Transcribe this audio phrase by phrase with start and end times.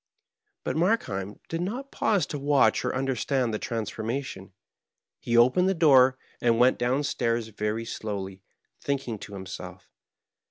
[0.63, 4.51] But Markheim did not pause to watch or understand the transformation.
[5.19, 8.41] He opened the door and went down stairs very slowly,
[8.79, 9.91] thinking to him self.